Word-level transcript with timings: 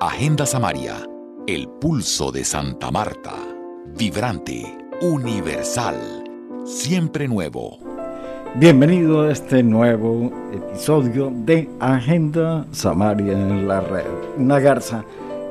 Agenda 0.00 0.46
Samaria, 0.46 0.94
el 1.48 1.68
pulso 1.80 2.30
de 2.30 2.44
Santa 2.44 2.88
Marta, 2.92 3.34
vibrante, 3.96 4.62
universal, 5.00 5.96
siempre 6.64 7.26
nuevo. 7.26 7.80
Bienvenido 8.54 9.22
a 9.22 9.32
este 9.32 9.60
nuevo 9.64 10.30
episodio 10.52 11.32
de 11.34 11.68
Agenda 11.80 12.64
Samaria 12.70 13.32
en 13.32 13.66
la 13.66 13.80
red. 13.80 14.06
Una 14.36 14.60
garza 14.60 15.04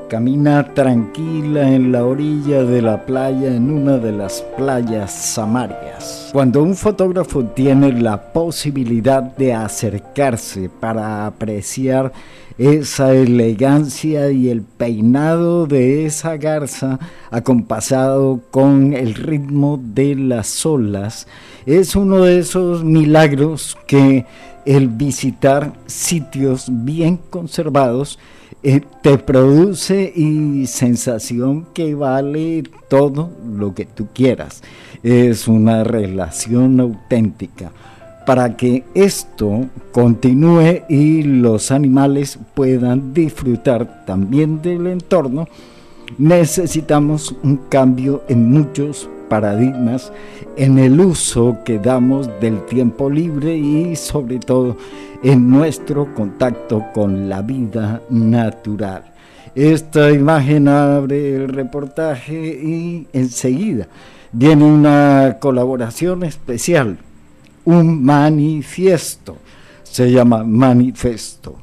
camina 0.08 0.74
tranquila 0.74 1.70
en 1.70 1.92
la 1.92 2.06
orilla 2.06 2.64
de 2.64 2.82
la 2.82 3.06
playa 3.06 3.54
en 3.54 3.70
una 3.70 3.98
de 3.98 4.12
las 4.12 4.42
playas 4.58 5.12
samarias. 5.12 6.30
Cuando 6.32 6.64
un 6.64 6.76
fotógrafo 6.76 7.44
tiene 7.44 7.92
la 7.92 8.32
posibilidad 8.32 9.22
de 9.22 9.54
acercarse 9.54 10.70
para 10.70 11.26
apreciar 11.26 12.14
esa 12.58 13.14
elegancia 13.14 14.32
y 14.32 14.50
el 14.50 14.62
peinado 14.62 15.68
de 15.68 16.06
esa 16.06 16.38
garza 16.38 17.00
acompasado 17.30 18.42
con 18.50 18.94
el 18.94 19.14
ritmo 19.14 19.80
de 19.82 20.16
las 20.16 20.66
olas, 20.66 21.28
es 21.66 21.96
uno 21.96 22.24
de 22.24 22.40
esos 22.40 22.84
milagros 22.84 23.78
que 23.88 24.26
el 24.66 24.88
visitar 24.88 25.74
sitios 25.86 26.68
bien 26.70 27.20
conservados 27.30 28.18
eh, 28.70 28.82
te 29.02 29.18
produce 29.18 30.12
y 30.14 30.68
sensación 30.68 31.68
que 31.74 31.96
vale 31.96 32.64
todo 32.90 33.32
lo 33.50 33.74
que 33.74 33.86
tú 33.86 34.08
quieras. 34.14 34.62
Es 35.04 35.48
una 35.48 35.86
relación 35.86 36.78
auténtica. 36.82 37.72
Para 38.26 38.58
que 38.58 38.84
esto 38.94 39.68
continúe 39.94 40.82
y 40.90 41.24
los 41.24 41.72
animales 41.72 42.38
puedan 42.56 43.14
disfrutar 43.14 44.04
también 44.06 44.62
del 44.62 44.88
entorno, 44.88 45.48
necesitamos 46.18 47.34
un 47.44 47.56
cambio 47.70 48.26
en 48.28 48.52
muchos 48.52 49.08
paradigmas 49.30 50.12
en 50.58 50.78
el 50.78 51.00
uso 51.00 51.60
que 51.64 51.80
damos 51.80 52.30
del 52.42 52.66
tiempo 52.66 53.10
libre 53.10 53.56
y 53.56 53.96
sobre 53.96 54.40
todo 54.40 54.76
en 55.24 55.50
nuestro 55.50 56.14
contacto 56.14 56.86
con 56.94 57.30
la 57.30 57.42
vida 57.42 58.02
natural. 58.10 59.04
Esta 59.56 60.12
imagen 60.12 60.68
abre 60.68 61.36
el 61.36 61.50
reportaje 61.50 62.34
y 62.36 63.08
enseguida 63.14 63.88
viene 64.32 64.66
una 64.66 65.38
colaboración 65.40 66.24
especial, 66.24 67.00
un 67.66 68.04
manifiesto. 68.04 69.38
Se 69.84 70.12
llama 70.12 70.44
Manifesto, 70.44 71.56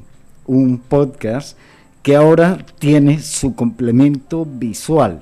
un 0.47 0.79
podcast 0.79 1.57
que 2.03 2.15
ahora 2.15 2.57
tiene 2.79 3.19
su 3.19 3.55
complemento 3.55 4.45
visual, 4.45 5.21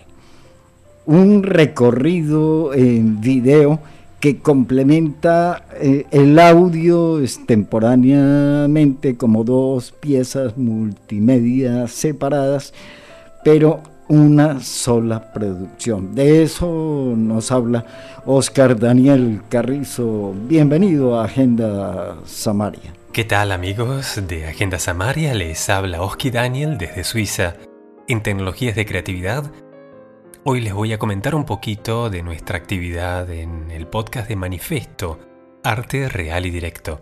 un 1.06 1.44
recorrido 1.44 2.74
en 2.74 3.22
video 3.22 3.80
que 4.24 4.40
complementa 4.40 5.66
eh, 5.82 6.06
el 6.12 6.40
audio 6.40 7.20
extemporáneamente 7.20 9.18
como 9.18 9.44
dos 9.44 9.92
piezas 9.92 10.56
multimedia 10.56 11.90
separadas, 11.90 12.74
pero 13.44 13.82
una 14.08 14.62
sola 14.62 15.34
producción. 15.34 16.16
De 16.16 16.42
eso 16.42 17.14
nos 17.18 17.52
habla 17.52 17.86
Oscar 18.26 18.80
Daniel 18.80 19.42
Carrizo. 19.50 20.34
Bienvenido 20.48 21.20
a 21.20 21.26
Agenda 21.26 22.16
Samaria. 22.24 22.94
¿Qué 23.12 23.26
tal 23.26 23.52
amigos 23.52 24.22
de 24.26 24.48
Agenda 24.48 24.80
Samaria? 24.80 25.34
Les 25.34 25.70
habla 25.70 26.02
Oski 26.02 26.32
Daniel 26.32 26.78
desde 26.78 27.04
Suiza. 27.04 27.56
En 28.08 28.24
tecnologías 28.24 28.76
de 28.78 28.86
creatividad 28.86 29.52
Hoy 30.46 30.60
les 30.60 30.74
voy 30.74 30.92
a 30.92 31.00
comentar 31.00 31.36
un 31.36 31.46
poquito 31.46 32.10
de 32.10 32.22
nuestra 32.22 32.58
actividad 32.58 33.30
en 33.30 33.72
el 33.72 33.88
podcast 33.88 34.28
de 34.28 34.36
Manifesto, 34.36 35.18
Arte 35.64 36.10
Real 36.10 36.46
y 36.46 36.50
Directo. 36.50 37.02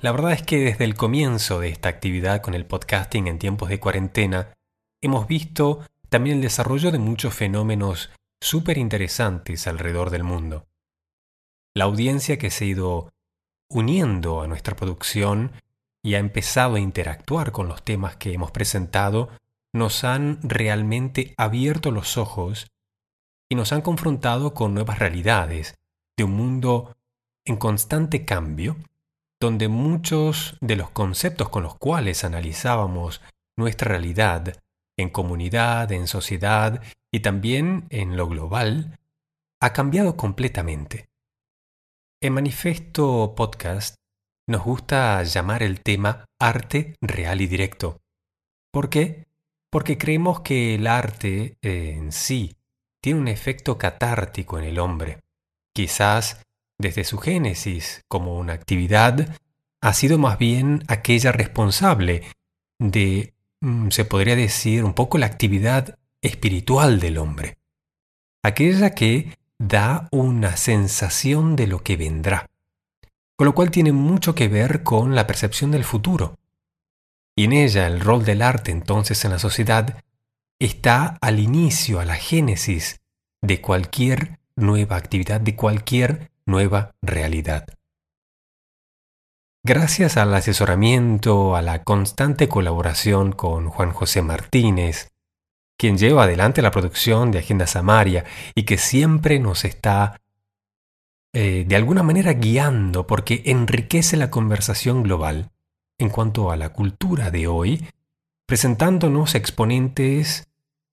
La 0.00 0.12
verdad 0.12 0.32
es 0.32 0.42
que 0.42 0.58
desde 0.58 0.84
el 0.84 0.96
comienzo 0.96 1.60
de 1.60 1.70
esta 1.70 1.88
actividad 1.88 2.42
con 2.42 2.52
el 2.52 2.66
podcasting 2.66 3.26
en 3.26 3.38
tiempos 3.38 3.70
de 3.70 3.80
cuarentena, 3.80 4.52
hemos 5.00 5.26
visto 5.26 5.80
también 6.10 6.36
el 6.36 6.42
desarrollo 6.42 6.92
de 6.92 6.98
muchos 6.98 7.32
fenómenos 7.32 8.10
súper 8.38 8.76
interesantes 8.76 9.66
alrededor 9.66 10.10
del 10.10 10.22
mundo. 10.22 10.66
La 11.72 11.84
audiencia 11.84 12.36
que 12.36 12.50
se 12.50 12.66
ha 12.66 12.68
ido 12.68 13.14
uniendo 13.70 14.42
a 14.42 14.46
nuestra 14.46 14.76
producción 14.76 15.52
y 16.02 16.16
ha 16.16 16.18
empezado 16.18 16.74
a 16.74 16.80
interactuar 16.80 17.50
con 17.50 17.66
los 17.66 17.82
temas 17.82 18.16
que 18.16 18.34
hemos 18.34 18.50
presentado 18.50 19.30
nos 19.76 20.04
han 20.04 20.40
realmente 20.42 21.34
abierto 21.36 21.90
los 21.90 22.16
ojos 22.16 22.66
y 23.50 23.54
nos 23.54 23.72
han 23.72 23.82
confrontado 23.82 24.54
con 24.54 24.74
nuevas 24.74 24.98
realidades 24.98 25.76
de 26.16 26.24
un 26.24 26.32
mundo 26.32 26.96
en 27.44 27.56
constante 27.56 28.24
cambio, 28.24 28.76
donde 29.40 29.68
muchos 29.68 30.56
de 30.60 30.76
los 30.76 30.90
conceptos 30.90 31.48
con 31.50 31.62
los 31.62 31.76
cuales 31.76 32.24
analizábamos 32.24 33.20
nuestra 33.56 33.88
realidad 33.88 34.60
en 34.98 35.10
comunidad, 35.10 35.92
en 35.92 36.06
sociedad 36.06 36.82
y 37.12 37.20
también 37.20 37.86
en 37.90 38.16
lo 38.16 38.28
global, 38.28 38.98
ha 39.60 39.72
cambiado 39.72 40.16
completamente. 40.16 41.08
En 42.22 42.32
Manifesto 42.32 43.34
Podcast 43.36 43.96
nos 44.48 44.64
gusta 44.64 45.22
llamar 45.22 45.62
el 45.62 45.82
tema 45.82 46.24
arte 46.40 46.94
real 47.00 47.40
y 47.42 47.46
directo. 47.46 48.00
¿Por 48.72 48.88
qué? 48.88 49.25
Porque 49.76 49.98
creemos 49.98 50.40
que 50.40 50.76
el 50.76 50.86
arte 50.86 51.58
en 51.60 52.10
sí 52.10 52.56
tiene 53.02 53.20
un 53.20 53.28
efecto 53.28 53.76
catártico 53.76 54.58
en 54.58 54.64
el 54.64 54.78
hombre. 54.78 55.18
Quizás 55.74 56.40
desde 56.78 57.04
su 57.04 57.18
génesis 57.18 58.02
como 58.08 58.38
una 58.38 58.54
actividad 58.54 59.36
ha 59.82 59.92
sido 59.92 60.16
más 60.16 60.38
bien 60.38 60.82
aquella 60.88 61.30
responsable 61.30 62.22
de, 62.78 63.34
mm, 63.60 63.90
se 63.90 64.06
podría 64.06 64.34
decir, 64.34 64.82
un 64.82 64.94
poco 64.94 65.18
la 65.18 65.26
actividad 65.26 65.98
espiritual 66.22 66.98
del 66.98 67.18
hombre. 67.18 67.58
Aquella 68.42 68.94
que 68.94 69.36
da 69.58 70.08
una 70.10 70.56
sensación 70.56 71.54
de 71.54 71.66
lo 71.66 71.82
que 71.82 71.98
vendrá, 71.98 72.48
con 73.36 73.44
lo 73.44 73.54
cual 73.54 73.70
tiene 73.70 73.92
mucho 73.92 74.34
que 74.34 74.48
ver 74.48 74.82
con 74.82 75.14
la 75.14 75.26
percepción 75.26 75.70
del 75.70 75.84
futuro 75.84 76.38
y 77.36 77.44
en 77.44 77.52
ella 77.52 77.86
el 77.86 78.00
rol 78.00 78.24
del 78.24 78.42
arte 78.42 78.72
entonces 78.72 79.24
en 79.24 79.30
la 79.30 79.38
sociedad 79.38 80.02
está 80.58 81.18
al 81.20 81.38
inicio, 81.38 82.00
a 82.00 82.06
la 82.06 82.16
génesis 82.16 83.00
de 83.42 83.60
cualquier 83.60 84.38
nueva 84.56 84.96
actividad, 84.96 85.40
de 85.40 85.54
cualquier 85.54 86.30
nueva 86.46 86.94
realidad. 87.02 87.66
Gracias 89.62 90.16
al 90.16 90.32
asesoramiento, 90.32 91.56
a 91.56 91.62
la 91.62 91.82
constante 91.82 92.48
colaboración 92.48 93.32
con 93.32 93.68
Juan 93.68 93.92
José 93.92 94.22
Martínez, 94.22 95.10
quien 95.76 95.98
lleva 95.98 96.22
adelante 96.22 96.62
la 96.62 96.70
producción 96.70 97.32
de 97.32 97.40
Agenda 97.40 97.66
Samaria 97.66 98.24
y 98.54 98.62
que 98.62 98.78
siempre 98.78 99.38
nos 99.40 99.64
está 99.64 100.20
eh, 101.34 101.64
de 101.66 101.76
alguna 101.76 102.02
manera 102.02 102.32
guiando 102.32 103.06
porque 103.06 103.42
enriquece 103.44 104.16
la 104.16 104.30
conversación 104.30 105.02
global 105.02 105.50
en 105.98 106.10
cuanto 106.10 106.50
a 106.50 106.56
la 106.56 106.70
cultura 106.70 107.30
de 107.30 107.46
hoy, 107.46 107.86
presentándonos 108.46 109.34
exponentes 109.34 110.48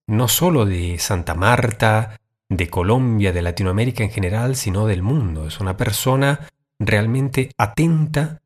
no 0.07 0.27
solo 0.27 0.65
de 0.65 0.99
Santa 0.99 1.35
Marta, 1.35 2.19
de 2.49 2.69
Colombia, 2.69 3.31
de 3.31 3.41
Latinoamérica 3.41 4.03
en 4.03 4.11
general, 4.11 4.55
sino 4.55 4.85
del 4.85 5.01
mundo. 5.01 5.47
Es 5.47 5.59
una 5.59 5.77
persona 5.77 6.47
realmente 6.79 7.51
atenta 7.57 8.41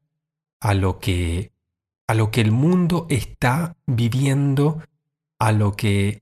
a 0.59 0.73
lo 0.73 0.99
que 0.99 1.51
a 2.09 2.13
lo 2.13 2.31
que 2.31 2.39
el 2.39 2.53
mundo 2.53 3.05
está 3.09 3.75
viviendo, 3.85 4.81
a 5.39 5.51
lo 5.51 5.75
que 5.75 6.21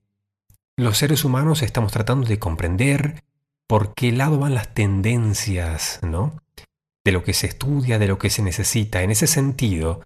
los 0.76 0.98
seres 0.98 1.24
humanos 1.24 1.62
estamos 1.62 1.92
tratando 1.92 2.26
de 2.26 2.40
comprender, 2.40 3.22
por 3.68 3.94
qué 3.94 4.10
lado 4.10 4.38
van 4.40 4.54
las 4.54 4.74
tendencias, 4.74 6.00
¿no? 6.02 6.42
De 7.04 7.12
lo 7.12 7.22
que 7.22 7.32
se 7.32 7.46
estudia, 7.46 8.00
de 8.00 8.08
lo 8.08 8.18
que 8.18 8.30
se 8.30 8.42
necesita. 8.42 9.02
En 9.02 9.12
ese 9.12 9.28
sentido, 9.28 10.02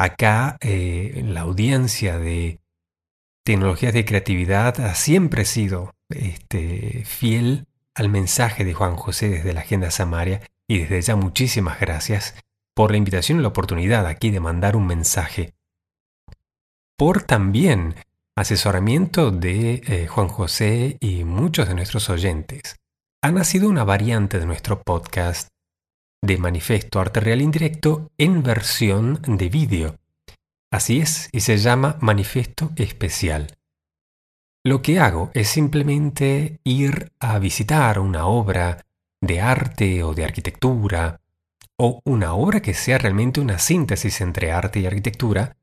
Acá 0.00 0.56
eh, 0.62 1.22
la 1.26 1.42
audiencia 1.42 2.18
de 2.18 2.62
tecnologías 3.44 3.92
de 3.92 4.06
creatividad 4.06 4.80
ha 4.80 4.94
siempre 4.94 5.44
sido 5.44 5.94
este, 6.08 7.04
fiel 7.04 7.66
al 7.94 8.08
mensaje 8.08 8.64
de 8.64 8.72
Juan 8.72 8.96
José 8.96 9.28
desde 9.28 9.52
la 9.52 9.60
Agenda 9.60 9.90
Samaria 9.90 10.40
y 10.66 10.78
desde 10.78 11.02
ya 11.02 11.16
muchísimas 11.16 11.78
gracias 11.78 12.34
por 12.74 12.92
la 12.92 12.96
invitación 12.96 13.40
y 13.40 13.42
la 13.42 13.48
oportunidad 13.48 14.06
aquí 14.06 14.30
de 14.30 14.40
mandar 14.40 14.74
un 14.74 14.86
mensaje. 14.86 15.52
Por 16.96 17.22
también 17.22 17.94
asesoramiento 18.36 19.30
de 19.30 19.82
eh, 19.86 20.06
Juan 20.06 20.28
José 20.28 20.96
y 21.00 21.24
muchos 21.24 21.68
de 21.68 21.74
nuestros 21.74 22.08
oyentes. 22.08 22.76
Ha 23.20 23.32
nacido 23.32 23.68
una 23.68 23.84
variante 23.84 24.40
de 24.40 24.46
nuestro 24.46 24.80
podcast 24.80 25.50
de 26.22 26.38
Manifesto 26.38 27.00
Arte 27.00 27.20
Real 27.20 27.40
Indirecto 27.40 28.10
en 28.18 28.42
versión 28.42 29.20
de 29.26 29.48
vídeo. 29.48 29.96
Así 30.70 31.00
es, 31.00 31.28
y 31.32 31.40
se 31.40 31.58
llama 31.58 31.96
manifiesto 32.00 32.70
especial. 32.76 33.56
Lo 34.62 34.82
que 34.82 35.00
hago 35.00 35.30
es 35.34 35.48
simplemente 35.48 36.60
ir 36.64 37.12
a 37.18 37.38
visitar 37.38 37.98
una 37.98 38.26
obra 38.26 38.84
de 39.20 39.40
arte 39.40 40.02
o 40.02 40.14
de 40.14 40.24
arquitectura, 40.24 41.20
o 41.76 42.00
una 42.04 42.34
obra 42.34 42.60
que 42.60 42.74
sea 42.74 42.98
realmente 42.98 43.40
una 43.40 43.58
síntesis 43.58 44.20
entre 44.20 44.52
arte 44.52 44.80
y 44.80 44.86
arquitectura, 44.86 45.56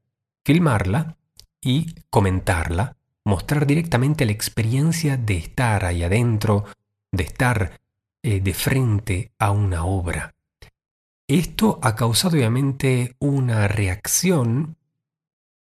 filmarla 0.44 1.16
y 1.62 1.94
comentarla, 2.10 2.98
mostrar 3.24 3.68
directamente 3.68 4.26
la 4.26 4.32
experiencia 4.32 5.16
de 5.16 5.38
estar 5.38 5.86
ahí 5.86 6.04
adentro, 6.04 6.66
de 7.12 7.24
estar 7.24 7.80
eh, 8.24 8.40
de 8.40 8.54
frente 8.54 9.32
a 9.38 9.52
una 9.52 9.86
obra. 9.86 10.34
Esto 11.30 11.78
ha 11.82 11.94
causado 11.96 12.38
obviamente 12.38 13.18
una 13.20 13.68
reacción, 13.68 14.78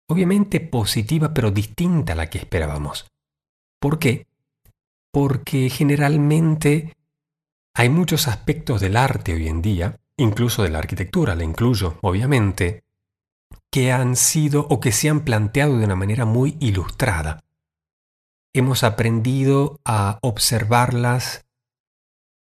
obviamente 0.07 0.59
positiva 0.59 1.33
pero 1.33 1.49
distinta 1.49 2.13
a 2.13 2.15
la 2.15 2.29
que 2.29 2.37
esperábamos. 2.37 3.07
¿Por 3.79 3.97
qué? 3.97 4.27
Porque 5.11 5.71
generalmente 5.71 6.95
hay 7.73 7.89
muchos 7.89 8.27
aspectos 8.27 8.81
del 8.81 8.97
arte 8.97 9.33
hoy 9.33 9.47
en 9.47 9.63
día, 9.63 9.99
incluso 10.15 10.61
de 10.61 10.69
la 10.69 10.77
arquitectura, 10.77 11.33
la 11.33 11.43
incluyo, 11.43 11.97
obviamente, 12.01 12.83
que 13.71 13.91
han 13.91 14.15
sido 14.15 14.67
o 14.69 14.79
que 14.79 14.91
se 14.91 15.09
han 15.09 15.21
planteado 15.21 15.79
de 15.79 15.85
una 15.85 15.95
manera 15.95 16.25
muy 16.25 16.55
ilustrada. 16.59 17.43
Hemos 18.53 18.83
aprendido 18.83 19.79
a 19.85 20.19
observarlas 20.21 21.47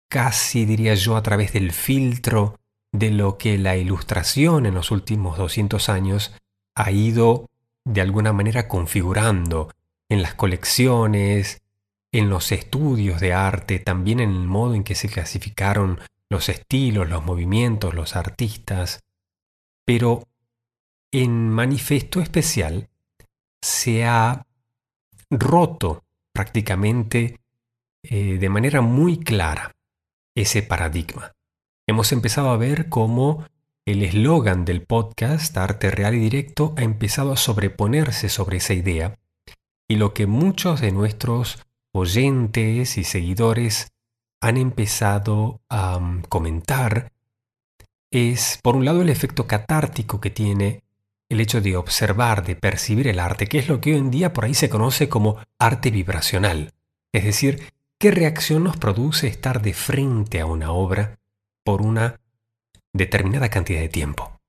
casi, 0.10 0.66
diría 0.66 0.96
yo, 0.96 1.16
a 1.16 1.24
través 1.24 1.54
del 1.54 1.72
filtro 1.72 2.59
de 2.92 3.12
lo 3.12 3.38
que 3.38 3.58
la 3.58 3.78
ilustración 3.78 4.66
en 4.66 4.74
los 4.74 4.92
últimos 4.92 5.38
200 5.38 5.90
años 5.90 6.34
ha 6.76 6.92
ido 6.92 7.50
de 7.86 8.02
alguna 8.02 8.34
manera 8.34 8.68
configurando 8.68 9.72
en 10.10 10.22
las 10.22 10.34
colecciones, 10.34 11.62
en 12.12 12.30
los 12.30 12.52
estudios 12.52 13.20
de 13.20 13.34
arte, 13.34 13.80
también 13.80 14.20
en 14.20 14.32
el 14.32 14.48
modo 14.48 14.74
en 14.74 14.84
que 14.84 14.96
se 14.96 15.10
clasificaron 15.10 16.00
los 16.30 16.50
estilos, 16.50 17.10
los 17.10 17.24
movimientos, 17.24 17.94
los 17.94 18.16
artistas. 18.16 19.04
Pero 19.86 20.24
en 21.12 21.50
manifiesto 21.50 22.22
especial 22.22 22.90
se 23.62 24.06
ha 24.06 24.46
roto 25.30 26.04
prácticamente 26.32 27.40
eh, 28.04 28.38
de 28.40 28.50
manera 28.50 28.82
muy 28.82 29.20
clara 29.20 29.76
ese 30.36 30.64
paradigma. 30.64 31.34
Hemos 31.90 32.12
empezado 32.12 32.52
a 32.52 32.58
ver 32.58 32.88
cómo 32.88 33.46
el 33.84 34.04
eslogan 34.04 34.64
del 34.64 34.84
podcast 34.84 35.58
Arte 35.58 35.90
Real 35.90 36.14
y 36.14 36.20
Directo 36.20 36.76
ha 36.78 36.84
empezado 36.84 37.32
a 37.32 37.36
sobreponerse 37.36 38.30
sobre 38.30 38.58
esa 38.58 38.76
idea 38.76 39.18
y 39.88 39.96
lo 39.96 40.14
que 40.14 40.28
muchos 40.28 40.82
de 40.82 40.92
nuestros 40.92 41.58
oyentes 41.92 42.96
y 43.00 43.04
seguidores 43.04 43.88
han 44.40 44.58
empezado 44.58 45.62
a 45.68 45.98
mm, 45.98 46.26
comentar 46.30 47.12
es, 48.12 48.60
por 48.62 48.76
un 48.76 48.86
lado, 48.86 49.02
el 49.02 49.10
efecto 49.10 49.48
catártico 49.48 50.22
que 50.22 50.30
tiene 50.30 50.84
el 51.28 51.42
hecho 51.42 51.60
de 51.60 51.76
observar, 51.76 52.46
de 52.46 52.56
percibir 52.56 53.08
el 53.08 53.20
arte, 53.20 53.48
que 53.48 53.58
es 53.58 53.68
lo 53.68 53.82
que 53.82 53.94
hoy 53.94 53.98
en 53.98 54.12
día 54.12 54.32
por 54.32 54.46
ahí 54.46 54.54
se 54.54 54.70
conoce 54.70 55.10
como 55.10 55.38
arte 55.58 55.90
vibracional. 55.90 56.72
Es 57.12 57.24
decir, 57.24 57.74
qué 57.98 58.12
reacción 58.12 58.64
nos 58.66 58.78
produce 58.78 59.26
estar 59.26 59.64
de 59.64 59.74
frente 59.74 60.40
a 60.40 60.46
una 60.46 60.72
obra 60.72 61.19
por 61.70 61.84
una 61.84 62.20
determinada 62.96 63.48
cantidad 63.50 63.80
de 63.80 63.90
tiempo. 63.90 64.40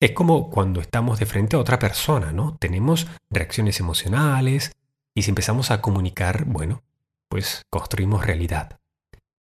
Es 0.00 0.12
como 0.12 0.48
cuando 0.48 0.80
estamos 0.80 1.18
de 1.18 1.26
frente 1.26 1.54
a 1.54 1.58
otra 1.58 1.78
persona, 1.78 2.32
¿no? 2.32 2.56
Tenemos 2.56 3.06
reacciones 3.28 3.78
emocionales 3.78 4.72
y 5.14 5.20
si 5.20 5.28
empezamos 5.28 5.70
a 5.70 5.82
comunicar, 5.82 6.46
bueno, 6.46 6.82
pues 7.28 7.60
construimos 7.68 8.24
realidad. 8.24 8.80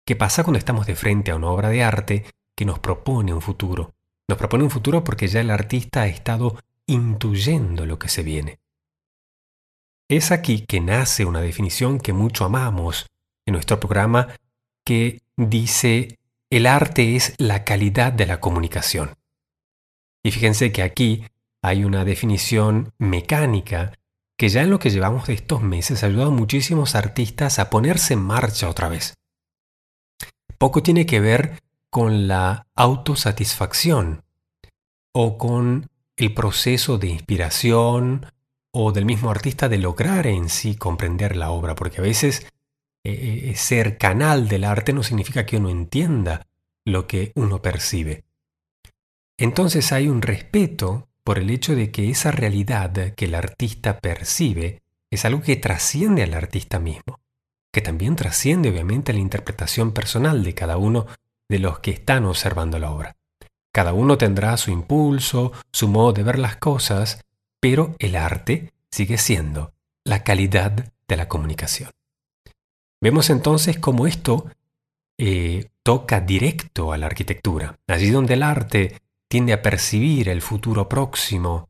¿Qué 0.07 0.17
pasa 0.17 0.43
cuando 0.43 0.59
estamos 0.59 0.87
de 0.87 0.97
frente 0.97 1.33
a 1.33 1.37
una 1.37 1.49
obra 1.49 1.69
de 1.69 1.85
arte 1.85 2.25
que 2.57 2.65
nos 2.65 2.79
propone 2.79 3.35
un 3.35 3.43
futuro? 3.43 3.93
Nos 4.27 4.39
propone 4.39 4.65
un 4.65 4.71
futuro 4.71 5.05
porque 5.05 5.29
ya 5.29 5.43
el 5.43 5.51
artista 5.51 6.01
ha 6.01 6.07
estado 6.07 6.59
intuyendo 6.87 7.85
lo 7.85 7.99
que 7.99 8.09
se 8.09 8.23
viene. 8.23 8.59
Es 10.09 10.33
aquí 10.33 10.65
que 10.65 10.81
nace 10.81 11.27
una 11.27 11.43
definición 11.43 11.99
que 11.99 12.15
mucho 12.15 12.47
amamos 12.47 13.05
en 13.45 13.53
nuestro 13.53 13.79
programa 13.81 14.29
que 14.83 15.21
dice 15.37 16.19
el 16.51 16.67
arte 16.67 17.17
es 17.17 17.35
la 17.39 17.65
calidad 17.65 18.13
de 18.13 18.27
la 18.27 18.41
comunicación. 18.41 19.15
Y 20.23 20.31
fíjense 20.31 20.73
que 20.73 20.83
aquí 20.83 21.25
hay 21.63 21.85
una 21.85 22.05
definición 22.05 22.93
mecánica 22.99 23.93
que 24.37 24.49
ya 24.49 24.63
en 24.63 24.71
lo 24.71 24.79
que 24.79 24.91
llevamos 24.91 25.27
de 25.27 25.35
estos 25.35 25.63
meses 25.63 26.03
ha 26.03 26.07
ayudado 26.07 26.29
a 26.29 26.35
muchísimos 26.35 26.95
artistas 26.95 27.59
a 27.59 27.71
ponerse 27.71 28.15
en 28.15 28.21
marcha 28.21 28.69
otra 28.69 28.89
vez. 28.89 29.15
Poco 30.59 30.83
tiene 30.83 31.07
que 31.07 31.21
ver 31.21 31.61
con 31.91 32.29
la 32.29 32.67
autosatisfacción 32.75 34.23
o 35.13 35.39
con 35.39 35.89
el 36.17 36.35
proceso 36.35 36.99
de 36.99 37.09
inspiración 37.09 38.27
o 38.73 38.93
del 38.93 39.07
mismo 39.07 39.31
artista 39.31 39.69
de 39.69 39.79
lograr 39.79 40.27
en 40.27 40.49
sí 40.49 40.77
comprender 40.77 41.37
la 41.37 41.51
obra, 41.51 41.75
porque 41.75 41.99
a 41.99 42.03
veces 42.03 42.47
eh, 43.09 43.51
eh, 43.51 43.57
ser 43.57 43.99
canal 43.99 44.49
del 44.49 44.65
arte 44.65 44.93
no 44.93 45.03
significa 45.03 45.47
que 45.47 45.59
uno 45.59 45.71
entienda 45.71 46.47
lo 46.85 47.07
que 47.07 47.33
uno 47.35 47.63
percibe. 47.63 48.25
Entonces 49.39 49.93
hay 49.93 50.09
un 50.09 50.23
respeto 50.23 51.09
por 51.23 51.39
el 51.39 51.51
hecho 51.51 51.75
de 51.75 51.91
que 51.91 52.11
esa 52.11 52.31
realidad 52.31 53.15
que 53.15 53.27
el 53.27 53.35
artista 53.35 54.01
percibe 54.01 54.83
es 55.11 55.25
algo 55.25 55.43
que 55.43 55.57
trasciende 55.57 56.23
al 56.23 56.35
artista 56.35 56.79
mismo, 56.79 57.21
que 57.73 57.81
también 57.81 58.17
trasciende 58.17 58.71
obviamente 58.71 59.13
la 59.13 59.21
interpretación 59.21 59.93
personal 59.93 60.43
de 60.43 60.55
cada 60.55 60.77
uno 60.77 61.07
de 61.49 61.59
los 61.59 61.79
que 61.81 61.91
están 61.91 62.25
observando 62.25 62.79
la 62.79 62.91
obra. 62.91 63.17
Cada 63.73 63.93
uno 63.93 64.17
tendrá 64.19 64.57
su 64.57 64.71
impulso, 64.71 65.53
su 65.71 65.87
modo 65.87 66.13
de 66.13 66.23
ver 66.23 66.39
las 66.39 66.57
cosas, 66.57 67.21
pero 67.61 67.95
el 67.99 68.17
arte 68.17 68.73
sigue 68.91 69.19
siendo 69.19 69.75
la 70.05 70.25
calidad 70.25 70.93
de 71.07 71.17
la 71.17 71.29
comunicación. 71.29 71.91
Vemos 73.01 73.31
entonces 73.31 73.79
cómo 73.79 74.07
esto 74.07 74.47
eh, 75.19 75.69
toca 75.83 76.21
directo 76.21 76.93
a 76.93 76.99
la 76.99 77.07
arquitectura, 77.07 77.79
allí 77.87 78.11
donde 78.11 78.35
el 78.35 78.43
arte 78.43 79.01
tiende 79.29 79.53
a 79.53 79.63
percibir 79.63 80.29
el 80.29 80.43
futuro 80.43 80.89
próximo, 80.89 81.69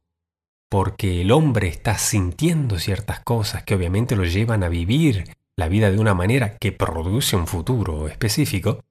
porque 0.69 1.23
el 1.23 1.32
hombre 1.32 1.69
está 1.69 1.99
sintiendo 1.99 2.78
ciertas 2.78 3.21
cosas 3.21 3.62
que 3.62 3.75
obviamente 3.75 4.16
lo 4.16 4.25
llevan 4.25 4.64
a 4.64 4.68
vivir 4.68 5.37
la 5.56 5.68
vida 5.68 5.90
de 5.90 5.99
una 5.99 6.14
manera 6.14 6.59
que 6.59 6.73
produce 6.73 7.37
un 7.37 7.47
futuro 7.47 8.09
específico, 8.09 8.85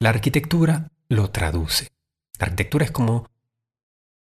la 0.00 0.10
arquitectura 0.10 0.90
lo 1.08 1.30
traduce. 1.30 1.88
La 2.38 2.46
arquitectura 2.46 2.84
es 2.84 2.90
como 2.90 3.28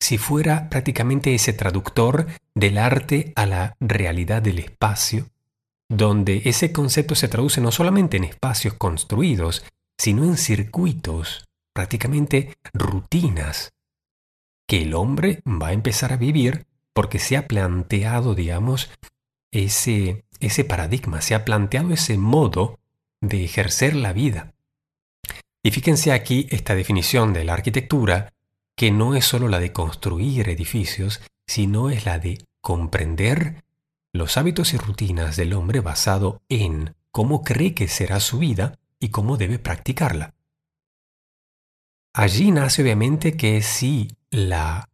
si 0.00 0.18
fuera 0.18 0.68
prácticamente 0.68 1.34
ese 1.34 1.52
traductor 1.52 2.26
del 2.54 2.78
arte 2.78 3.32
a 3.36 3.46
la 3.46 3.76
realidad 3.80 4.42
del 4.42 4.58
espacio, 4.58 5.26
donde 5.88 6.42
ese 6.44 6.72
concepto 6.72 7.14
se 7.14 7.28
traduce 7.28 7.60
no 7.60 7.70
solamente 7.70 8.16
en 8.16 8.24
espacios 8.24 8.74
construidos, 8.74 9.64
sino 9.98 10.24
en 10.24 10.36
circuitos, 10.36 11.44
prácticamente 11.72 12.54
rutinas, 12.72 13.72
que 14.66 14.82
el 14.82 14.94
hombre 14.94 15.42
va 15.46 15.68
a 15.68 15.72
empezar 15.72 16.12
a 16.12 16.16
vivir 16.16 16.66
porque 16.92 17.18
se 17.18 17.36
ha 17.36 17.46
planteado, 17.46 18.34
digamos, 18.34 18.90
ese, 19.50 20.24
ese 20.40 20.64
paradigma, 20.64 21.20
se 21.20 21.34
ha 21.34 21.44
planteado 21.44 21.92
ese 21.92 22.16
modo 22.16 22.78
de 23.20 23.44
ejercer 23.44 23.94
la 23.94 24.12
vida. 24.12 24.54
Y 25.62 25.70
fíjense 25.70 26.12
aquí 26.12 26.46
esta 26.50 26.74
definición 26.74 27.32
de 27.32 27.44
la 27.44 27.54
arquitectura, 27.54 28.32
que 28.76 28.90
no 28.90 29.14
es 29.14 29.24
solo 29.24 29.48
la 29.48 29.60
de 29.60 29.72
construir 29.72 30.48
edificios, 30.48 31.20
sino 31.46 31.90
es 31.90 32.04
la 32.04 32.18
de 32.18 32.44
comprender 32.60 33.62
los 34.14 34.36
hábitos 34.36 34.72
y 34.72 34.78
rutinas 34.78 35.36
del 35.36 35.52
hombre 35.54 35.80
basado 35.80 36.40
en 36.48 36.94
cómo 37.10 37.42
cree 37.42 37.74
que 37.74 37.88
será 37.88 38.20
su 38.20 38.38
vida 38.38 38.78
y 39.00 39.08
cómo 39.08 39.36
debe 39.36 39.58
practicarla. 39.58 40.34
Allí 42.14 42.52
nace 42.52 42.82
obviamente 42.82 43.36
que 43.36 43.60
si 43.60 44.16
la 44.30 44.88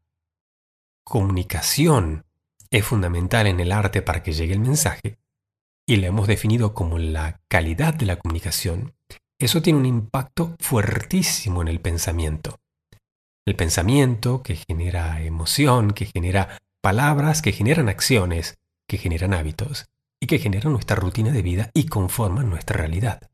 comunicación 1.04 2.24
es 2.70 2.84
fundamental 2.84 3.46
en 3.46 3.60
el 3.60 3.72
arte 3.72 4.00
para 4.00 4.22
que 4.22 4.32
llegue 4.32 4.54
el 4.54 4.60
mensaje, 4.60 5.18
y 5.86 5.96
la 5.96 6.06
hemos 6.06 6.26
definido 6.26 6.72
como 6.72 6.98
la 6.98 7.40
calidad 7.48 7.92
de 7.92 8.06
la 8.06 8.16
comunicación, 8.16 8.94
eso 9.38 9.60
tiene 9.60 9.78
un 9.78 9.86
impacto 9.86 10.54
fuertísimo 10.60 11.60
en 11.60 11.68
el 11.68 11.80
pensamiento. 11.80 12.58
El 13.44 13.56
pensamiento 13.56 14.42
que 14.42 14.56
genera 14.56 15.20
emoción, 15.20 15.90
que 15.90 16.06
genera 16.06 16.60
palabras, 16.80 17.42
que 17.42 17.52
generan 17.52 17.88
acciones, 17.88 18.59
que 18.90 18.98
generan 18.98 19.34
hábitos 19.34 19.86
y 20.18 20.26
que 20.26 20.40
generan 20.40 20.72
nuestra 20.72 20.96
rutina 20.96 21.30
de 21.30 21.42
vida 21.42 21.70
y 21.74 21.86
conforman 21.86 22.50
nuestra 22.50 22.76
realidad. 22.76 23.30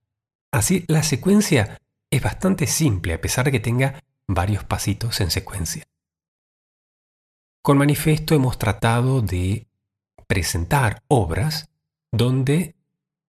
Así, 0.52 0.84
la 0.86 1.02
secuencia 1.02 1.80
es 2.10 2.22
bastante 2.22 2.66
simple 2.66 3.14
a 3.14 3.22
pesar 3.22 3.46
de 3.46 3.52
que 3.52 3.60
tenga 3.60 4.04
varios 4.28 4.64
pasitos 4.64 5.18
en 5.22 5.30
secuencia. 5.30 5.84
con 7.62 7.78
manifiesto 7.78 8.34
hemos 8.34 8.58
tratado 8.58 9.22
de 9.22 9.66
presentar 10.26 11.02
obras 11.08 11.70
donde 12.12 12.74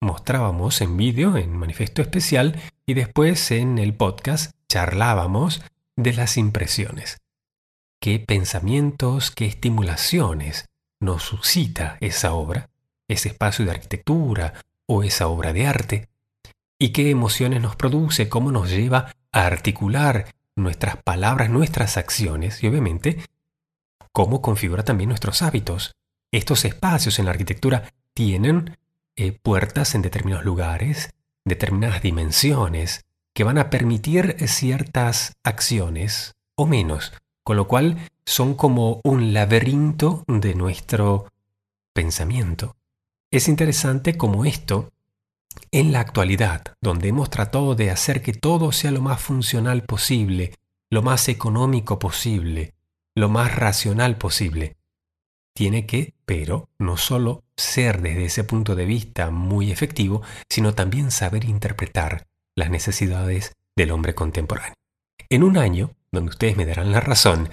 mostrábamos 0.02 0.82
en 0.82 0.98
vídeo, 0.98 1.38
en 1.38 1.56
manifiesto 1.56 2.02
especial, 2.02 2.62
y 2.86 2.94
después 2.94 3.52
en 3.52 3.78
el 3.78 3.96
podcast 3.96 4.52
charlábamos 4.68 5.64
de 5.96 6.12
las 6.12 6.36
impresiones. 6.36 7.20
¿Qué 8.02 8.20
pensamientos, 8.20 9.32
qué 9.32 9.46
estimulaciones 9.46 10.66
nos 11.00 11.24
suscita 11.24 11.98
esa 12.02 12.34
obra, 12.34 12.70
ese 13.08 13.30
espacio 13.30 13.66
de 13.66 13.72
arquitectura 13.72 14.54
o 14.86 15.04
esa 15.04 15.28
obra 15.28 15.54
de 15.54 15.68
arte? 15.68 16.10
¿Y 16.80 16.90
qué 16.90 17.10
emociones 17.10 17.62
nos 17.62 17.76
produce, 17.76 18.30
cómo 18.30 18.52
nos 18.52 18.70
lleva 18.70 19.14
a 19.32 19.46
articular 19.46 20.34
nuestras 20.56 20.98
palabras, 20.98 21.50
nuestras 21.50 21.98
acciones 21.98 22.64
y 22.64 22.68
obviamente 22.68 23.24
cómo 24.12 24.42
configura 24.42 24.84
también 24.84 25.10
nuestros 25.10 25.42
hábitos? 25.42 25.96
Estos 26.32 26.66
espacios 26.66 27.20
en 27.20 27.26
la 27.26 27.32
arquitectura 27.32 27.92
tienen 28.14 28.78
eh, 29.16 29.32
puertas 29.32 29.96
en 29.96 30.02
determinados 30.02 30.46
lugares, 30.46 31.10
determinadas 31.46 32.02
dimensiones, 32.02 33.06
que 33.34 33.44
van 33.44 33.58
a 33.58 33.70
permitir 33.70 34.36
ciertas 34.48 35.34
acciones 35.44 36.34
o 36.56 36.66
menos, 36.66 37.14
con 37.48 37.56
lo 37.56 37.66
cual 37.66 38.10
son 38.26 38.56
como 38.56 39.00
un 39.06 39.32
laberinto 39.32 40.26
de 40.28 40.54
nuestro 40.54 41.32
pensamiento. 41.94 42.76
Es 43.32 43.48
interesante 43.48 44.18
como 44.18 44.44
esto, 44.44 44.92
en 45.72 45.94
la 45.94 46.02
actualidad, 46.02 46.76
donde 46.82 47.08
hemos 47.08 47.30
tratado 47.30 47.74
de 47.74 47.90
hacer 47.90 48.22
que 48.22 48.34
todo 48.34 48.74
sea 48.74 48.92
lo 48.92 49.00
más 49.00 49.22
funcional 49.22 49.84
posible, 49.84 50.56
lo 50.90 51.04
más 51.04 51.30
económico 51.30 52.00
posible, 52.00 52.74
lo 53.16 53.30
más 53.30 53.56
racional 53.56 54.18
posible, 54.18 54.76
tiene 55.54 55.86
que, 55.86 56.16
pero, 56.26 56.68
no 56.78 56.98
solo 56.98 57.46
ser 57.56 58.02
desde 58.02 58.26
ese 58.26 58.44
punto 58.44 58.76
de 58.76 58.84
vista 58.84 59.32
muy 59.32 59.72
efectivo, 59.72 60.22
sino 60.50 60.74
también 60.74 61.12
saber 61.12 61.46
interpretar 61.46 62.28
las 62.56 62.70
necesidades 62.70 63.54
del 63.74 63.92
hombre 63.92 64.16
contemporáneo. 64.16 64.76
En 65.30 65.44
un 65.44 65.58
año, 65.58 65.92
donde 66.12 66.30
ustedes 66.30 66.58
me 66.58 66.66
darán 66.66 66.92
la 66.92 67.00
razón, 67.00 67.50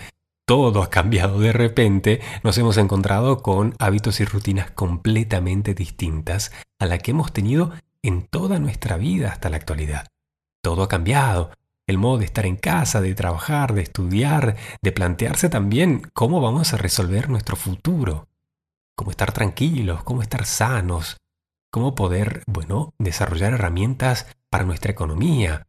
todo 0.46 0.82
ha 0.82 0.90
cambiado 0.90 1.40
de 1.40 1.52
repente, 1.52 2.20
nos 2.42 2.58
hemos 2.58 2.76
encontrado 2.76 3.42
con 3.42 3.74
hábitos 3.78 4.20
y 4.20 4.24
rutinas 4.24 4.70
completamente 4.70 5.74
distintas 5.74 6.52
a 6.78 6.86
la 6.86 6.98
que 6.98 7.12
hemos 7.12 7.32
tenido 7.32 7.72
en 8.02 8.26
toda 8.26 8.58
nuestra 8.58 8.98
vida 8.98 9.30
hasta 9.30 9.48
la 9.48 9.56
actualidad. 9.56 10.06
Todo 10.62 10.82
ha 10.82 10.88
cambiado, 10.88 11.50
el 11.86 11.98
modo 11.98 12.18
de 12.18 12.26
estar 12.26 12.44
en 12.44 12.56
casa, 12.56 13.00
de 13.00 13.14
trabajar, 13.14 13.72
de 13.72 13.82
estudiar, 13.82 14.56
de 14.82 14.92
plantearse 14.92 15.48
también 15.48 16.02
cómo 16.12 16.40
vamos 16.40 16.74
a 16.74 16.76
resolver 16.76 17.30
nuestro 17.30 17.56
futuro, 17.56 18.28
cómo 18.94 19.10
estar 19.10 19.32
tranquilos, 19.32 20.04
cómo 20.04 20.22
estar 20.22 20.44
sanos, 20.44 21.16
cómo 21.70 21.94
poder, 21.94 22.42
bueno, 22.46 22.94
desarrollar 22.98 23.54
herramientas 23.54 24.26
para 24.48 24.64
nuestra 24.64 24.92
economía. 24.92 25.66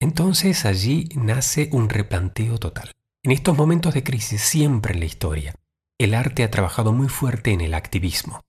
Entonces 0.00 0.64
allí 0.64 1.08
nace 1.14 1.68
un 1.72 1.88
replanteo 1.88 2.58
total. 2.58 2.92
En 3.22 3.32
estos 3.32 3.56
momentos 3.56 3.94
de 3.94 4.04
crisis, 4.04 4.40
siempre 4.40 4.94
en 4.94 5.00
la 5.00 5.06
historia, 5.06 5.54
el 5.98 6.14
arte 6.14 6.44
ha 6.44 6.50
trabajado 6.50 6.92
muy 6.92 7.08
fuerte 7.08 7.50
en 7.50 7.60
el 7.60 7.74
activismo, 7.74 8.42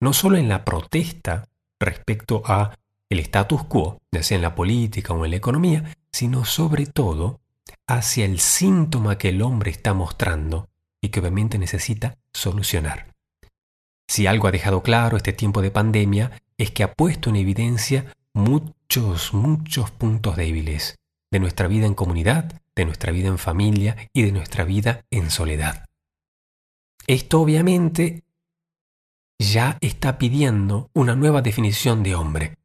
no 0.00 0.12
solo 0.12 0.36
en 0.36 0.48
la 0.48 0.64
protesta 0.64 1.48
respecto 1.80 2.42
a 2.46 2.76
el 3.10 3.20
status 3.20 3.64
quo, 3.64 3.98
ya 4.12 4.22
sea 4.22 4.36
en 4.36 4.42
la 4.42 4.54
política 4.54 5.12
o 5.12 5.24
en 5.24 5.32
la 5.32 5.36
economía, 5.36 5.96
sino 6.12 6.44
sobre 6.44 6.86
todo 6.86 7.40
hacia 7.88 8.24
el 8.24 8.38
síntoma 8.38 9.18
que 9.18 9.30
el 9.30 9.42
hombre 9.42 9.70
está 9.70 9.94
mostrando 9.94 10.68
y 11.00 11.08
que 11.08 11.20
obviamente 11.20 11.58
necesita 11.58 12.16
solucionar. 12.32 13.12
Si 14.08 14.26
algo 14.26 14.46
ha 14.48 14.52
dejado 14.52 14.82
claro 14.82 15.16
este 15.16 15.32
tiempo 15.32 15.62
de 15.62 15.70
pandemia 15.70 16.40
es 16.58 16.70
que 16.70 16.84
ha 16.84 16.92
puesto 16.92 17.30
en 17.30 17.36
evidencia 17.36 18.06
muchos, 18.86 19.34
muchos 19.34 19.90
puntos 19.90 20.36
débiles 20.36 20.96
de 21.32 21.40
nuestra 21.40 21.66
vida 21.66 21.86
en 21.86 21.94
comunidad, 21.94 22.62
de 22.76 22.84
nuestra 22.84 23.10
vida 23.10 23.28
en 23.28 23.38
familia 23.38 23.96
y 24.12 24.22
de 24.22 24.32
nuestra 24.32 24.64
vida 24.64 25.04
en 25.10 25.30
soledad. 25.30 25.86
Esto 27.08 27.40
obviamente 27.40 28.22
ya 29.38 29.76
está 29.80 30.18
pidiendo 30.18 30.88
una 30.94 31.16
nueva 31.16 31.42
definición 31.42 32.02
de 32.02 32.14
hombre, 32.14 32.56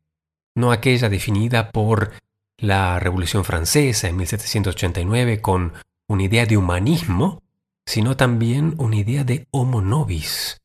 no 0.56 0.72
aquella 0.72 1.10
definida 1.10 1.72
por 1.72 2.14
la 2.58 3.00
Revolución 3.00 3.44
Francesa 3.44 4.08
en 4.08 4.18
1789 4.18 5.42
con 5.42 5.74
una 6.08 6.24
idea 6.24 6.46
de 6.46 6.58
humanismo, 6.58 7.42
sino 7.86 8.16
también 8.16 8.76
una 8.78 8.98
idea 8.98 9.24
de 9.24 9.48
homo 9.50 9.82
nobis, 9.82 10.62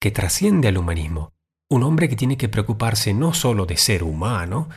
que 0.00 0.12
trasciende 0.12 0.68
al 0.68 0.78
humanismo, 0.78 1.32
un 1.68 1.82
hombre 1.82 2.08
que 2.08 2.16
tiene 2.16 2.36
que 2.36 2.48
preocuparse 2.48 3.12
no 3.14 3.34
solo 3.34 3.66
de 3.66 3.76
ser 3.76 4.02
humano, 4.02 4.68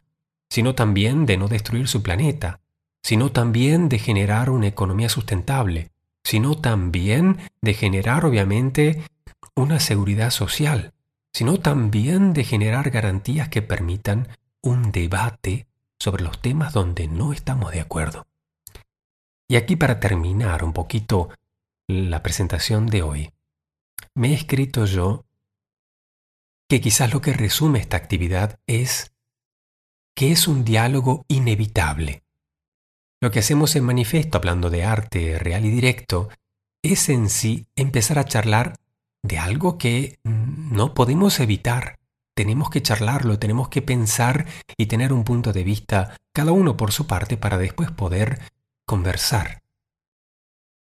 sino 0.49 0.75
también 0.75 1.25
de 1.25 1.37
no 1.37 1.47
destruir 1.47 1.87
su 1.87 2.03
planeta, 2.03 2.59
sino 3.01 3.31
también 3.31 3.89
de 3.89 3.99
generar 3.99 4.49
una 4.49 4.67
economía 4.67 5.09
sustentable, 5.09 5.91
sino 6.23 6.57
también 6.57 7.37
de 7.61 7.73
generar 7.73 8.25
obviamente 8.25 9.03
una 9.55 9.79
seguridad 9.79 10.31
social, 10.31 10.93
sino 11.33 11.59
también 11.59 12.33
de 12.33 12.43
generar 12.43 12.89
garantías 12.89 13.49
que 13.49 13.61
permitan 13.61 14.27
un 14.61 14.91
debate 14.91 15.67
sobre 15.97 16.23
los 16.23 16.41
temas 16.41 16.73
donde 16.73 17.07
no 17.07 17.33
estamos 17.33 17.71
de 17.71 17.79
acuerdo. 17.79 18.27
Y 19.47 19.55
aquí 19.55 19.75
para 19.75 19.99
terminar 19.99 20.63
un 20.63 20.73
poquito 20.73 21.29
la 21.87 22.23
presentación 22.23 22.87
de 22.87 23.01
hoy, 23.01 23.31
me 24.13 24.29
he 24.29 24.33
escrito 24.33 24.85
yo 24.85 25.25
que 26.71 26.79
quizás 26.79 27.11
lo 27.11 27.19
que 27.19 27.33
resume 27.33 27.79
esta 27.79 27.97
actividad 27.97 28.57
es 28.65 29.11
que 30.15 30.31
es 30.31 30.47
un 30.47 30.63
diálogo 30.63 31.25
inevitable. 31.27 32.23
Lo 33.19 33.29
que 33.29 33.39
hacemos 33.39 33.75
en 33.75 33.83
manifiesto, 33.83 34.37
hablando 34.37 34.69
de 34.69 34.85
arte 34.85 35.37
real 35.37 35.65
y 35.65 35.69
directo, 35.69 36.29
es 36.81 37.09
en 37.09 37.27
sí 37.27 37.67
empezar 37.75 38.19
a 38.19 38.23
charlar 38.23 38.77
de 39.21 39.37
algo 39.37 39.77
que 39.77 40.17
no 40.23 40.93
podemos 40.93 41.41
evitar. 41.41 41.99
Tenemos 42.37 42.69
que 42.69 42.81
charlarlo, 42.81 43.37
tenemos 43.37 43.67
que 43.67 43.81
pensar 43.81 44.45
y 44.77 44.85
tener 44.85 45.11
un 45.11 45.25
punto 45.25 45.51
de 45.51 45.65
vista, 45.65 46.15
cada 46.31 46.53
uno 46.53 46.77
por 46.77 46.93
su 46.93 47.05
parte, 47.05 47.35
para 47.35 47.57
después 47.57 47.91
poder 47.91 48.39
conversar. 48.85 49.60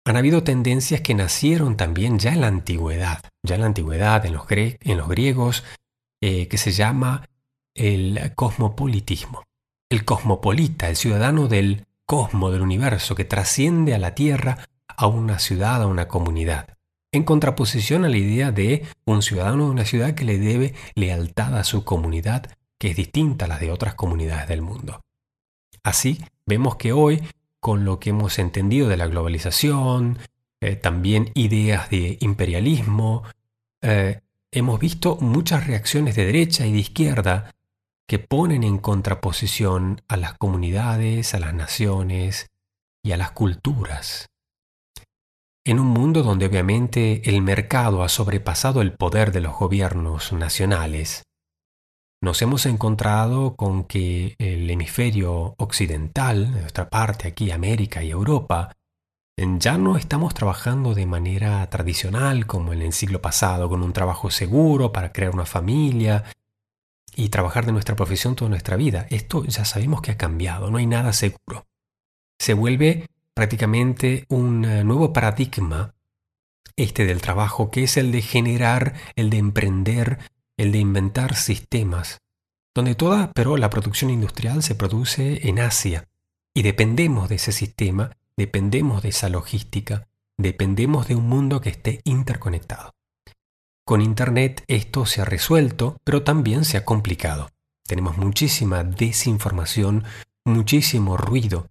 Han 0.08 0.16
habido 0.16 0.44
tendencias 0.44 1.02
que 1.02 1.14
nacieron 1.14 1.76
también 1.76 2.18
ya 2.18 2.32
en 2.32 2.42
la 2.42 2.48
antigüedad, 2.48 3.22
ya 3.44 3.56
en 3.56 3.62
la 3.62 3.68
antigüedad, 3.68 4.26
en 4.26 4.34
los, 4.34 4.48
griegos, 5.08 5.66
eh, 6.22 6.48
que 6.48 6.58
se 6.58 6.72
llama 6.72 7.28
el 7.76 8.34
cosmopolitismo. 8.36 9.44
El 9.90 10.06
cosmopolita, 10.06 10.90
el 10.90 10.96
ciudadano 10.96 11.48
del 11.48 11.86
cosmo, 12.06 12.52
del 12.52 12.62
universo, 12.62 13.16
que 13.16 13.26
trasciende 13.26 13.94
a 13.94 14.00
la 14.00 14.16
tierra, 14.16 14.70
a 14.88 15.08
una 15.08 15.40
ciudad, 15.40 15.82
a 15.82 15.88
una 15.88 16.08
comunidad 16.08 16.78
en 17.12 17.24
contraposición 17.24 18.06
a 18.06 18.10
la 18.10 18.18
idea 18.18 18.52
de 18.52 18.86
un 19.06 19.22
ciudadano 19.22 19.66
de 19.66 19.72
una 19.72 19.86
ciudad 19.86 20.14
que 20.14 20.26
le 20.26 20.38
debe 20.38 20.74
lealtad 20.96 21.58
a 21.58 21.64
su 21.64 21.84
comunidad, 21.84 22.52
que 22.78 22.92
es 22.92 22.96
distinta 22.96 23.46
a 23.46 23.48
la 23.48 23.58
de 23.58 23.72
otras 23.72 23.96
comunidades 23.96 24.48
del 24.48 24.62
mundo. 24.62 25.02
Así, 25.84 26.24
vemos 26.46 26.76
que 26.76 26.94
hoy, 26.94 27.24
con 27.60 27.86
lo 27.86 28.00
que 28.00 28.12
hemos 28.12 28.40
entendido 28.40 28.88
de 28.88 28.98
la 28.98 29.08
globalización, 29.08 30.20
eh, 30.62 30.76
también 30.76 31.32
ideas 31.36 31.90
de 31.90 32.18
imperialismo, 32.22 33.24
eh, 33.82 34.22
hemos 34.52 34.80
visto 34.80 35.18
muchas 35.18 35.68
reacciones 35.68 36.16
de 36.16 36.26
derecha 36.26 36.66
y 36.66 36.74
de 36.74 36.80
izquierda 36.80 37.56
que 38.08 38.20
ponen 38.20 38.64
en 38.64 38.78
contraposición 38.78 40.02
a 40.08 40.18
las 40.18 40.34
comunidades, 40.34 41.34
a 41.34 41.40
las 41.40 41.54
naciones 41.54 42.48
y 43.04 43.12
a 43.12 43.18
las 43.18 43.32
culturas. 43.32 44.30
En 45.66 45.80
un 45.80 45.88
mundo 45.88 46.24
donde 46.24 46.46
obviamente 46.46 47.30
el 47.30 47.42
mercado 47.42 48.02
ha 48.02 48.10
sobrepasado 48.10 48.82
el 48.82 48.94
poder 48.94 49.34
de 49.34 49.42
los 49.42 49.58
gobiernos 49.58 50.32
nacionales, 50.32 51.27
nos 52.22 52.42
hemos 52.42 52.66
encontrado 52.66 53.56
con 53.56 53.84
que 53.84 54.36
el 54.40 54.70
hemisferio 54.70 55.56
occidental, 55.58 56.54
de 56.54 56.62
nuestra 56.62 56.90
parte 56.90 57.28
aquí 57.28 57.52
América 57.52 58.04
y 58.04 58.12
Europa, 58.12 58.72
ya 59.38 59.78
no 59.78 59.98
estamos 59.98 60.34
trabajando 60.34 60.96
de 60.96 61.06
manera 61.06 61.70
tradicional 61.70 62.48
como 62.48 62.74
en 62.74 62.82
el 62.82 62.92
siglo 62.92 63.22
pasado, 63.22 63.70
con 63.70 63.84
un 63.84 63.94
trabajo 63.94 64.32
seguro 64.32 64.92
para 64.92 65.12
crear 65.12 65.32
una 65.32 65.46
familia 65.46 66.24
y 67.16 67.30
trabajar 67.30 67.66
de 67.66 67.72
nuestra 67.72 67.96
profesión 67.96 68.36
toda 68.36 68.50
nuestra 68.50 68.78
vida. 68.78 69.06
Esto 69.12 69.46
ya 69.46 69.64
sabemos 69.64 70.02
que 70.02 70.12
ha 70.12 70.18
cambiado, 70.18 70.72
no 70.72 70.78
hay 70.80 70.88
nada 70.88 71.14
seguro. 71.14 71.68
Se 72.40 72.56
vuelve 72.56 73.08
prácticamente 73.36 74.26
un 74.30 74.66
eh, 74.66 74.84
nuevo 74.84 75.14
paradigma, 75.14 75.94
este 76.76 77.06
del 77.06 77.22
trabajo, 77.22 77.70
que 77.70 77.84
es 77.84 77.98
el 77.98 78.12
de 78.12 78.22
generar, 78.24 78.94
el 79.16 79.30
de 79.30 79.38
emprender, 79.38 80.20
el 80.58 80.72
de 80.72 80.80
inventar 80.80 81.36
sistemas, 81.36 82.20
donde 82.76 82.96
toda, 82.96 83.32
pero 83.34 83.58
la 83.58 83.70
producción 83.70 84.12
industrial 84.12 84.64
se 84.64 84.76
produce 84.76 85.48
en 85.48 85.60
Asia, 85.60 86.08
y 86.56 86.64
dependemos 86.64 87.30
de 87.30 87.36
ese 87.36 87.52
sistema, 87.52 88.12
dependemos 88.36 89.04
de 89.04 89.10
esa 89.10 89.30
logística, 89.30 90.08
dependemos 90.38 91.08
de 91.08 91.16
un 91.16 91.28
mundo 91.28 91.62
que 91.62 91.70
esté 91.70 92.02
interconectado. 92.04 92.92
Con 93.86 94.02
Internet 94.02 94.64
esto 94.68 95.06
se 95.06 95.22
ha 95.22 95.26
resuelto, 95.26 95.98
pero 96.04 96.24
también 96.24 96.66
se 96.66 96.78
ha 96.78 96.86
complicado. 96.86 97.50
Tenemos 97.88 98.18
muchísima 98.18 98.84
desinformación, 98.84 100.04
muchísimo 100.46 101.16
ruido, 101.16 101.70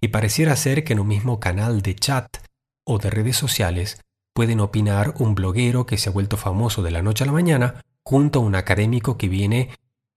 y 0.00 0.08
pareciera 0.08 0.56
ser 0.56 0.84
que 0.84 0.94
en 0.94 1.00
un 1.00 1.08
mismo 1.08 1.38
canal 1.38 1.82
de 1.82 1.94
chat 1.96 2.38
o 2.86 2.98
de 2.98 3.10
redes 3.10 3.36
sociales 3.36 4.00
pueden 4.32 4.60
opinar 4.60 5.14
un 5.18 5.34
bloguero 5.34 5.86
que 5.86 5.98
se 5.98 6.08
ha 6.08 6.12
vuelto 6.12 6.36
famoso 6.36 6.82
de 6.82 6.92
la 6.92 7.02
noche 7.02 7.24
a 7.24 7.26
la 7.26 7.32
mañana 7.32 7.82
junto 8.02 8.40
a 8.40 8.42
un 8.42 8.54
académico 8.54 9.16
que 9.16 9.28
viene 9.28 9.70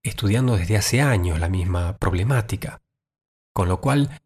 estudiando 0.03 0.57
desde 0.57 0.77
hace 0.77 1.01
años 1.01 1.39
la 1.39 1.49
misma 1.49 1.97
problemática. 1.97 2.81
Con 3.53 3.69
lo 3.69 3.79
cual, 3.79 4.21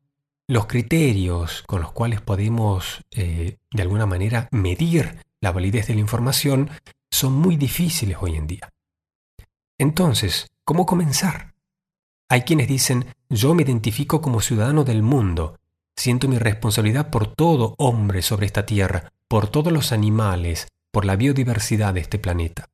los 0.48 0.66
criterios 0.66 1.64
con 1.68 1.82
los 1.82 1.92
cuales 1.92 2.22
podemos 2.22 3.04
eh, 3.12 3.58
de 3.72 3.82
alguna 3.82 4.06
manera 4.06 4.48
medir 4.52 5.18
la 5.42 5.52
validez 5.52 5.88
de 5.88 5.96
la 5.96 6.00
información 6.00 6.70
son 7.12 7.34
muy 7.34 7.58
difíciles 7.58 8.18
hoy 8.20 8.36
en 8.36 8.48
día. 8.48 8.70
Entonces, 9.78 10.48
¿cómo 10.64 10.86
comenzar? 10.86 11.54
Hay 12.30 12.42
quienes 12.42 12.68
dicen, 12.68 13.06
yo 13.30 13.54
me 13.54 13.64
identifico 13.64 14.22
como 14.22 14.42
ciudadano 14.42 14.84
del 14.84 15.04
mundo, 15.04 15.60
siento 15.96 16.28
mi 16.28 16.38
responsabilidad 16.38 17.10
por 17.10 17.28
todo 17.34 17.76
hombre 17.78 18.22
sobre 18.22 18.46
esta 18.46 18.66
tierra, 18.66 19.12
por 19.28 19.50
todos 19.50 19.72
los 19.72 19.92
animales, 19.92 20.68
por 20.92 21.06
la 21.06 21.16
biodiversidad 21.16 21.94
de 21.94 22.02
este 22.02 22.20
planeta. 22.20 22.70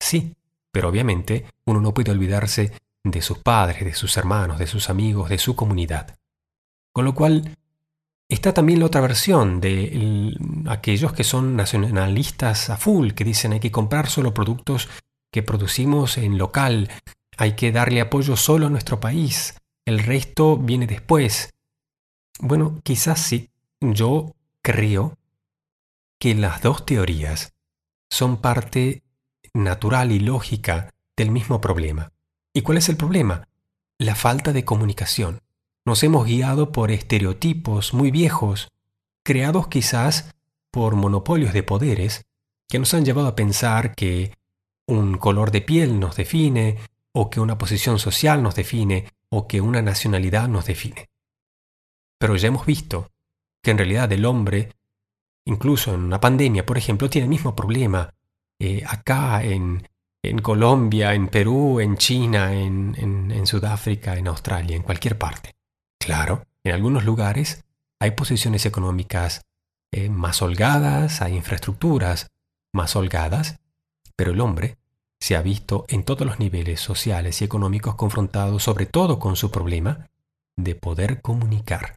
Sí, 0.00 0.34
pero 0.72 0.88
obviamente 0.88 1.44
uno 1.66 1.80
no 1.80 1.94
puede 1.94 2.10
olvidarse 2.10 2.72
de 3.04 3.22
sus 3.22 3.38
padres, 3.38 3.84
de 3.84 3.94
sus 3.94 4.16
hermanos, 4.16 4.58
de 4.58 4.66
sus 4.66 4.90
amigos, 4.90 5.28
de 5.28 5.38
su 5.38 5.54
comunidad. 5.54 6.16
Con 6.92 7.04
lo 7.04 7.14
cual, 7.14 7.56
Está 8.30 8.54
también 8.54 8.78
la 8.78 8.86
otra 8.86 9.00
versión 9.00 9.60
de 9.60 10.36
aquellos 10.68 11.12
que 11.12 11.24
son 11.24 11.56
nacionalistas 11.56 12.70
a 12.70 12.76
full, 12.76 13.10
que 13.10 13.24
dicen 13.24 13.52
hay 13.52 13.58
que 13.58 13.72
comprar 13.72 14.08
solo 14.08 14.32
productos 14.32 14.88
que 15.32 15.42
producimos 15.42 16.16
en 16.16 16.38
local, 16.38 16.88
hay 17.36 17.56
que 17.56 17.72
darle 17.72 18.00
apoyo 18.00 18.36
solo 18.36 18.68
a 18.68 18.70
nuestro 18.70 19.00
país, 19.00 19.56
el 19.84 19.98
resto 19.98 20.56
viene 20.56 20.86
después. 20.86 21.50
Bueno, 22.38 22.80
quizás 22.84 23.20
sí, 23.20 23.50
yo 23.80 24.36
creo 24.62 25.18
que 26.20 26.36
las 26.36 26.62
dos 26.62 26.86
teorías 26.86 27.52
son 28.10 28.36
parte 28.36 29.02
natural 29.54 30.12
y 30.12 30.20
lógica 30.20 30.92
del 31.16 31.30
mismo 31.30 31.60
problema. 31.60 32.12
¿Y 32.52 32.62
cuál 32.62 32.78
es 32.78 32.88
el 32.88 32.96
problema? 32.96 33.48
La 33.98 34.14
falta 34.14 34.52
de 34.52 34.64
comunicación. 34.64 35.40
Nos 35.84 36.02
hemos 36.02 36.26
guiado 36.26 36.72
por 36.72 36.90
estereotipos 36.90 37.94
muy 37.94 38.10
viejos, 38.10 38.68
creados 39.22 39.68
quizás 39.68 40.34
por 40.70 40.94
monopolios 40.94 41.52
de 41.52 41.62
poderes, 41.62 42.24
que 42.68 42.78
nos 42.78 42.94
han 42.94 43.04
llevado 43.04 43.28
a 43.28 43.34
pensar 43.34 43.94
que 43.94 44.36
un 44.86 45.18
color 45.18 45.50
de 45.50 45.60
piel 45.60 46.00
nos 46.00 46.16
define, 46.16 46.78
o 47.12 47.30
que 47.30 47.40
una 47.40 47.58
posición 47.58 47.98
social 47.98 48.42
nos 48.42 48.54
define, 48.54 49.08
o 49.28 49.46
que 49.48 49.60
una 49.60 49.82
nacionalidad 49.82 50.48
nos 50.48 50.66
define. 50.66 51.08
Pero 52.18 52.36
ya 52.36 52.48
hemos 52.48 52.66
visto 52.66 53.10
que 53.62 53.70
en 53.70 53.78
realidad 53.78 54.12
el 54.12 54.24
hombre, 54.24 54.72
incluso 55.44 55.94
en 55.94 56.00
una 56.00 56.20
pandemia, 56.20 56.66
por 56.66 56.78
ejemplo, 56.78 57.08
tiene 57.10 57.24
el 57.24 57.30
mismo 57.30 57.56
problema. 57.56 58.14
Eh, 58.60 58.84
acá 58.86 59.42
en, 59.42 59.88
en, 60.22 60.38
Colombia, 60.38 61.14
en 61.14 61.26
Perú, 61.26 61.80
en 61.80 61.96
China, 61.96 62.54
en, 62.54 62.94
en 62.96 63.46
Sudáfrica, 63.46 64.16
en 64.16 64.28
Australia, 64.28 64.76
en 64.76 64.82
cualquier 64.82 65.18
parte. 65.18 65.54
Claro, 65.98 66.44
en 66.62 66.72
algunos 66.72 67.04
lugares 67.04 67.64
hay 68.00 68.12
posiciones 68.12 68.64
económicas 68.66 69.42
eh, 69.92 70.08
más 70.08 70.40
holgadas, 70.40 71.20
hay 71.20 71.34
infraestructuras 71.36 72.30
más 72.72 72.94
holgadas, 72.94 73.58
pero 74.16 74.32
el 74.32 74.40
hombre 74.40 74.78
se 75.20 75.36
ha 75.36 75.42
visto 75.42 75.84
en 75.88 76.04
todos 76.04 76.26
los 76.26 76.38
niveles 76.38 76.80
sociales 76.80 77.42
y 77.42 77.44
económicos 77.44 77.96
confrontado 77.96 78.58
sobre 78.58 78.86
todo 78.86 79.18
con 79.18 79.36
su 79.36 79.50
problema 79.50 80.08
de 80.56 80.74
poder 80.74 81.20
comunicar, 81.20 81.96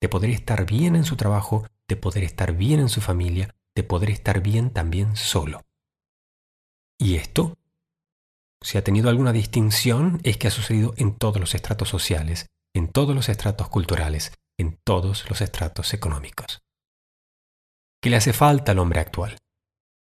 de 0.00 0.08
poder 0.08 0.30
estar 0.30 0.64
bien 0.64 0.96
en 0.96 1.04
su 1.04 1.16
trabajo, 1.16 1.66
de 1.88 1.96
poder 1.96 2.24
estar 2.24 2.52
bien 2.52 2.80
en 2.80 2.88
su 2.88 3.00
familia, 3.00 3.54
de 3.74 3.82
poder 3.82 4.10
estar 4.10 4.40
bien 4.40 4.70
también 4.70 5.16
solo. 5.16 5.65
Y 6.98 7.16
esto, 7.16 7.56
si 8.62 8.78
ha 8.78 8.84
tenido 8.84 9.10
alguna 9.10 9.32
distinción, 9.32 10.20
es 10.22 10.38
que 10.38 10.48
ha 10.48 10.50
sucedido 10.50 10.94
en 10.96 11.16
todos 11.16 11.40
los 11.40 11.54
estratos 11.54 11.88
sociales, 11.88 12.46
en 12.74 12.88
todos 12.88 13.14
los 13.14 13.28
estratos 13.28 13.68
culturales, 13.68 14.32
en 14.58 14.78
todos 14.84 15.28
los 15.28 15.40
estratos 15.40 15.92
económicos. 15.94 16.62
¿Qué 18.02 18.10
le 18.10 18.16
hace 18.16 18.32
falta 18.32 18.72
al 18.72 18.78
hombre 18.78 19.00
actual? 19.00 19.38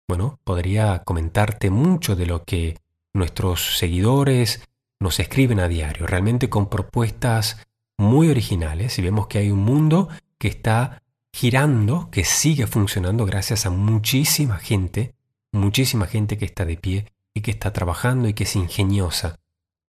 Bueno, 0.07 0.39
podría 0.43 1.03
comentarte 1.03 1.69
mucho 1.69 2.15
de 2.15 2.25
lo 2.25 2.43
que 2.43 2.77
nuestros 3.13 3.77
seguidores 3.77 4.67
nos 4.99 5.19
escriben 5.19 5.59
a 5.59 5.67
diario, 5.67 6.07
realmente 6.07 6.49
con 6.49 6.69
propuestas 6.69 7.67
muy 7.97 8.29
originales 8.29 8.97
y 8.99 9.01
vemos 9.01 9.27
que 9.27 9.39
hay 9.39 9.51
un 9.51 9.59
mundo 9.59 10.09
que 10.39 10.47
está 10.47 11.03
girando, 11.33 12.09
que 12.11 12.23
sigue 12.23 12.67
funcionando 12.67 13.25
gracias 13.25 13.65
a 13.65 13.69
muchísima 13.69 14.57
gente, 14.57 15.13
muchísima 15.51 16.07
gente 16.07 16.37
que 16.37 16.45
está 16.45 16.65
de 16.65 16.77
pie 16.77 17.13
y 17.33 17.41
que 17.41 17.51
está 17.51 17.73
trabajando 17.73 18.27
y 18.27 18.33
que 18.33 18.43
es 18.43 18.55
ingeniosa, 18.55 19.39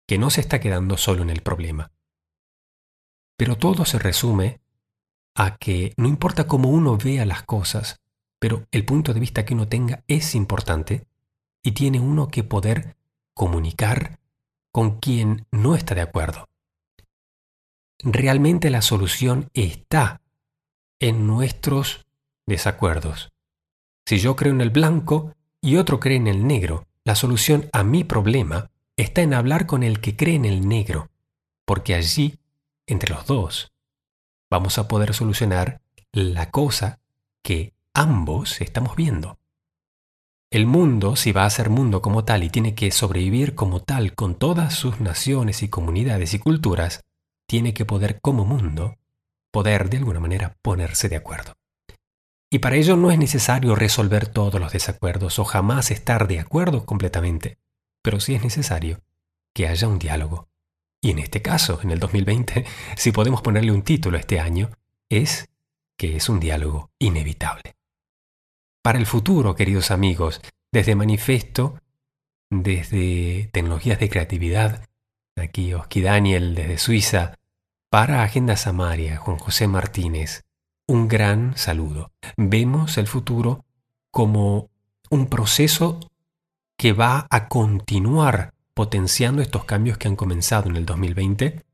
que 0.07 0.19
no 0.19 0.31
se 0.31 0.41
está 0.41 0.61
quedando 0.61 0.97
solo 0.97 1.23
en 1.23 1.31
el 1.31 1.43
problema, 1.43 1.93
pero 3.37 3.57
todo 3.57 3.85
se 3.85 3.99
resume 3.99 4.61
a 5.35 5.57
que 5.57 5.93
no 5.97 6.09
importa 6.09 6.47
cómo 6.47 6.71
uno 6.71 6.97
vea 6.97 7.27
las 7.27 7.43
cosas, 7.43 8.01
pero 8.39 8.67
el 8.71 8.85
punto 8.85 9.13
de 9.13 9.21
vista 9.21 9.45
que 9.45 9.55
uno 9.55 9.69
tenga 9.69 10.05
es 10.07 10.35
importante 10.35 11.07
y 11.63 11.73
tiene 11.73 11.99
uno 11.99 12.29
que 12.29 12.45
poder 12.45 12.97
comunicar 13.35 14.21
con 14.71 15.01
quien 15.01 15.47
no 15.51 15.75
está 15.75 15.95
de 15.95 16.03
acuerdo. 16.03 16.49
Realmente 17.99 18.71
la 18.71 18.83
solución 18.83 19.51
está 19.55 20.21
en 21.01 21.27
nuestros 21.27 22.07
desacuerdos. 22.47 23.33
Si 24.07 24.19
yo 24.19 24.37
creo 24.37 24.53
en 24.53 24.61
el 24.61 24.71
blanco 24.71 25.35
y 25.65 25.79
otro 25.79 25.99
cree 25.99 26.19
en 26.19 26.27
el 26.27 26.47
negro, 26.47 26.87
la 27.05 27.15
solución 27.15 27.71
a 27.73 27.85
mi 27.85 28.05
problema 28.05 28.71
está 28.97 29.23
en 29.23 29.33
hablar 29.33 29.67
con 29.67 29.83
el 29.83 30.01
que 30.01 30.15
cree 30.15 30.35
en 30.35 30.45
el 30.45 30.69
negro, 30.69 31.11
porque 31.65 31.95
allí 31.95 32.39
entre 32.87 33.15
los 33.15 33.27
dos, 33.27 33.73
vamos 34.51 34.77
a 34.77 34.89
poder 34.89 35.15
solucionar 35.15 35.81
la 36.13 36.51
cosa 36.51 37.01
que 37.43 37.73
ambos 37.95 38.61
estamos 38.61 38.95
viendo. 38.95 39.39
El 40.51 40.67
mundo, 40.67 41.17
si 41.17 41.33
va 41.33 41.47
a 41.47 41.51
ser 41.51 41.71
mundo 41.71 42.03
como 42.03 42.25
tal 42.25 42.45
y 42.45 42.51
tiene 42.51 42.75
que 42.75 42.91
sobrevivir 42.91 43.55
como 43.55 43.81
tal 43.81 44.15
con 44.15 44.35
todas 44.35 44.75
sus 44.75 45.01
naciones 45.01 45.63
y 45.63 45.69
comunidades 45.69 46.35
y 46.35 46.39
culturas, 46.39 47.01
tiene 47.47 47.73
que 47.73 47.87
poder 47.87 48.21
como 48.21 48.45
mundo, 48.45 48.97
poder 49.51 49.89
de 49.89 49.97
alguna 49.97 50.21
manera 50.21 50.57
ponerse 50.61 51.09
de 51.09 51.17
acuerdo. 51.17 51.55
Y 52.55 52.61
para 52.61 52.77
ello 52.77 52.97
no 52.97 53.11
es 53.11 53.19
necesario 53.19 53.75
resolver 53.75 54.29
todos 54.29 54.61
los 54.61 54.73
desacuerdos 54.73 55.41
o 55.41 55.45
jamás 55.45 55.91
estar 55.91 56.29
de 56.29 56.39
acuerdo 56.39 56.87
completamente, 56.87 57.59
pero 58.01 58.21
sí 58.21 58.37
es 58.37 58.45
necesario 58.45 59.01
que 59.53 59.67
haya 59.67 59.89
un 59.89 59.99
diálogo, 59.99 60.47
y 61.03 61.11
en 61.11 61.19
este 61.19 61.43
caso, 61.43 61.81
en 61.83 61.91
el 61.91 61.99
2020, 61.99 62.65
si 62.97 63.11
podemos 63.11 63.43
ponerle 63.43 63.73
un 63.73 63.83
título 63.83 64.19
este 64.19 64.39
año, 64.39 64.71
es 65.09 65.49
que 65.99 66.15
es 66.15 66.29
un 66.29 66.39
diálogo 66.39 66.93
inevitable. 67.01 67.75
Para 68.85 69.01
el 69.01 69.07
futuro, 69.07 69.57
queridos 69.57 69.91
amigos, 69.91 70.41
desde 70.71 70.95
Manifesto, 70.95 71.81
desde 72.51 73.51
Tecnologías 73.53 73.99
de 73.99 74.09
Creatividad, 74.09 74.85
aquí 75.35 75.75
Oski 75.75 76.03
Daniel 76.03 76.55
desde 76.55 76.79
Suiza, 76.79 77.35
para 77.91 78.23
Agenda 78.23 78.57
Samaria, 78.57 79.17
Juan 79.17 79.39
José 79.39 79.67
Martínez, 79.67 80.45
un 80.87 81.09
gran 81.09 81.57
saludo. 81.57 82.13
Vemos 82.37 82.99
el 82.99 83.07
futuro 83.07 83.65
como 84.11 84.71
un 85.11 85.27
proceso 85.27 86.01
que 86.77 86.93
va 86.93 87.27
a 87.31 87.49
continuar 87.49 88.53
potenciando 88.75 89.41
estos 89.41 89.65
cambios 89.65 89.99
que 89.99 90.09
han 90.09 90.17
comenzado 90.17 90.69
en 90.69 90.77
el 90.77 90.87
2020, 90.87 91.65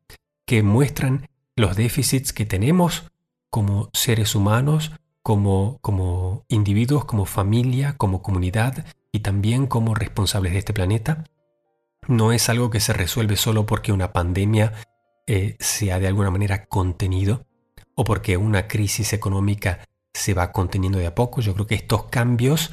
que 0.46 0.62
muestran 0.62 1.28
los 1.56 1.76
déficits 1.76 2.32
que 2.32 2.46
tenemos 2.46 3.10
como 3.50 3.90
seres 3.92 4.34
humanos, 4.34 4.92
como, 5.22 5.78
como 5.80 6.44
individuos, 6.48 7.04
como 7.04 7.24
familia, 7.24 7.96
como 7.96 8.22
comunidad 8.22 8.84
y 9.12 9.20
también 9.20 9.66
como 9.66 9.94
responsables 9.94 10.52
de 10.52 10.58
este 10.58 10.72
planeta. 10.72 11.24
No 12.06 12.32
es 12.32 12.48
algo 12.48 12.70
que 12.70 12.80
se 12.80 12.92
resuelve 12.92 13.36
solo 13.36 13.66
porque 13.66 13.92
una 13.92 14.12
pandemia 14.12 14.72
eh, 15.26 15.56
se 15.58 15.92
ha 15.92 15.98
de 15.98 16.08
alguna 16.08 16.30
manera 16.30 16.66
contenido 16.66 17.46
o 18.00 18.04
porque 18.04 18.38
una 18.38 18.66
crisis 18.66 19.12
económica 19.12 19.80
se 20.14 20.32
va 20.32 20.52
conteniendo 20.52 20.98
de 20.98 21.06
a 21.06 21.14
poco. 21.14 21.42
Yo 21.42 21.52
creo 21.52 21.66
que 21.66 21.74
estos 21.74 22.04
cambios 22.04 22.70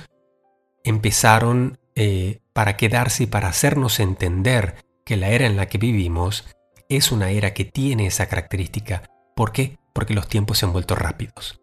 empezaron 0.85 1.79
eh, 1.95 2.39
para 2.53 2.77
quedarse 2.77 3.23
y 3.23 3.27
para 3.27 3.49
hacernos 3.49 3.99
entender 3.99 4.85
que 5.03 5.17
la 5.17 5.27
era 5.27 5.45
en 5.45 5.57
la 5.57 5.65
que 5.65 5.79
vivimos 5.79 6.47
es 6.87 7.11
una 7.11 7.29
era 7.29 7.53
que 7.53 7.65
tiene 7.65 8.07
esa 8.07 8.27
característica. 8.27 9.03
¿Por 9.35 9.51
qué? 9.51 9.77
Porque 9.91 10.13
los 10.13 10.29
tiempos 10.29 10.59
se 10.59 10.65
han 10.65 10.71
vuelto 10.71 10.95
rápidos. 10.95 11.59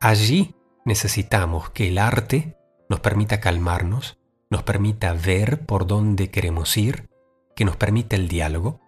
allí 0.00 0.56
necesitamos 0.84 1.70
que 1.70 1.86
el 1.86 1.98
arte 1.98 2.56
nos 2.90 2.98
permita 2.98 3.38
calmarnos, 3.38 4.18
nos 4.50 4.64
permita 4.64 5.12
ver 5.12 5.64
por 5.64 5.86
dónde 5.86 6.28
queremos 6.28 6.76
ir, 6.76 7.08
que 7.54 7.64
nos 7.64 7.76
permita 7.76 8.16
el 8.16 8.26
diálogo. 8.26 8.80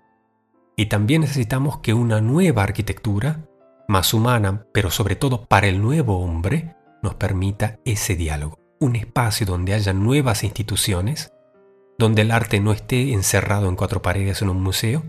Y 0.75 0.87
también 0.87 1.21
necesitamos 1.21 1.79
que 1.79 1.95
una 1.95 2.21
nueva 2.21 2.65
arquitectura, 2.65 3.47
más 3.89 4.15
humana, 4.15 4.67
pero 4.73 4.91
sobre 4.91 5.17
todo 5.17 5.45
para 5.47 5.67
el 5.67 5.81
nuevo 5.81 6.21
hombre, 6.21 6.77
nos 7.03 7.15
permita 7.15 7.79
ese 7.85 8.17
diálogo. 8.17 8.59
Un 8.81 8.97
espacio 8.97 9.47
donde 9.47 9.75
haya 9.75 9.93
nuevas 9.93 10.45
instituciones, 10.45 11.33
donde 11.99 12.23
el 12.23 12.31
arte 12.31 12.61
no 12.61 12.73
esté 12.73 13.13
encerrado 13.13 13.69
en 13.69 13.77
cuatro 13.77 14.03
paredes 14.03 14.43
en 14.43 14.51
un 14.51 14.63
museo, 14.63 15.03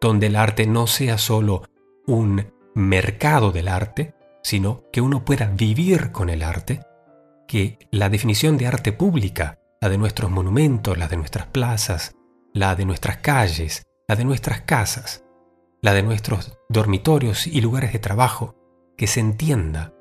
donde 0.00 0.26
el 0.28 0.36
arte 0.36 0.66
no 0.66 0.86
sea 0.86 1.18
solo 1.18 1.62
un 2.06 2.52
mercado 2.74 3.52
del 3.52 3.68
arte, 3.68 4.14
sino 4.42 4.84
que 4.92 5.00
uno 5.00 5.24
pueda 5.24 5.46
vivir 5.46 6.12
con 6.12 6.30
el 6.30 6.42
arte, 6.42 6.80
que 7.46 7.78
la 7.90 8.08
definición 8.08 8.56
de 8.56 8.66
arte 8.66 8.92
pública, 8.92 9.58
la 9.80 9.88
de 9.88 9.98
nuestros 9.98 10.30
monumentos, 10.30 10.96
la 10.98 11.08
de 11.08 11.16
nuestras 11.16 11.46
plazas, 11.46 12.14
la 12.52 12.74
de 12.74 12.84
nuestras 12.84 13.18
calles, 13.18 13.82
la 14.08 14.16
de 14.16 14.24
nuestras 14.24 14.62
casas, 14.62 15.24
la 15.82 15.94
de 15.94 16.02
nuestros 16.02 16.58
dormitorios 16.68 17.46
y 17.46 17.60
lugares 17.60 17.92
de 17.92 17.98
trabajo, 17.98 18.54
que 18.96 19.06
se 19.06 19.20
entienda 19.20 19.94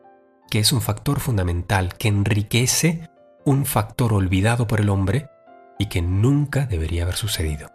que 0.49 0.59
es 0.59 0.71
un 0.71 0.81
factor 0.81 1.19
fundamental 1.19 1.95
que 1.95 2.07
enriquece 2.07 3.09
un 3.45 3.65
factor 3.65 4.13
olvidado 4.13 4.67
por 4.67 4.81
el 4.81 4.89
hombre 4.89 5.29
y 5.77 5.85
que 5.85 6.01
nunca 6.01 6.65
debería 6.65 7.03
haber 7.03 7.15
sucedido. 7.15 7.69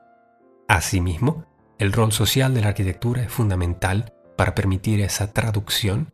Asimismo, 0.69 1.47
el 1.79 1.93
rol 1.93 2.13
social 2.13 2.53
de 2.53 2.61
la 2.61 2.69
arquitectura 2.69 3.23
es 3.23 3.33
fundamental 3.33 4.13
para 4.37 4.55
permitir 4.55 5.01
esa 5.01 5.33
traducción 5.33 6.13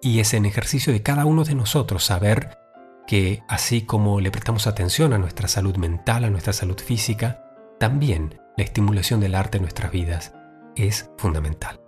y 0.00 0.20
es 0.20 0.34
en 0.34 0.46
ejercicio 0.46 0.92
de 0.92 1.02
cada 1.02 1.24
uno 1.24 1.44
de 1.44 1.54
nosotros 1.54 2.04
saber 2.04 2.58
que 3.06 3.42
así 3.48 3.82
como 3.82 4.20
le 4.20 4.30
prestamos 4.30 4.66
atención 4.66 5.12
a 5.12 5.18
nuestra 5.18 5.48
salud 5.48 5.76
mental, 5.76 6.24
a 6.24 6.30
nuestra 6.30 6.52
salud 6.52 6.78
física, 6.78 7.42
también 7.80 8.40
la 8.56 8.64
estimulación 8.64 9.20
del 9.20 9.34
arte 9.34 9.56
en 9.56 9.62
nuestras 9.62 9.90
vidas 9.90 10.32
es 10.86 11.10
fundamental. 11.16 11.80